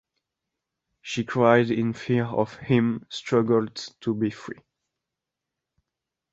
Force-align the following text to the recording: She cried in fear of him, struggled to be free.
She 1.03 1.23
cried 1.25 1.69
in 1.69 1.93
fear 1.93 2.25
of 2.25 2.55
him, 2.55 3.05
struggled 3.11 3.75
to 3.99 4.15
be 4.15 4.31
free. 4.31 4.57